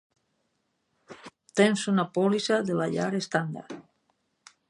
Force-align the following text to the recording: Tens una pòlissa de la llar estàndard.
Tens 1.61 1.83
una 1.93 2.07
pòlissa 2.17 2.59
de 2.71 2.79
la 2.81 2.89
llar 2.97 3.13
estàndard. 3.21 3.79